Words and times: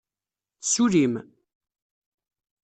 Tessullim? 0.61 1.13